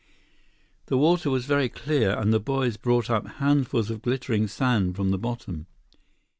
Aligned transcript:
The 0.87 0.97
water 0.97 1.29
was 1.29 1.45
very 1.45 1.69
clear, 1.69 2.17
and 2.17 2.33
the 2.33 2.39
boys 2.39 2.75
brought 2.75 3.11
up 3.11 3.27
handfuls 3.37 3.91
of 3.91 4.01
glittering 4.01 4.47
sand 4.47 4.95
from 4.95 5.11
the 5.11 5.17
bottom. 5.19 5.67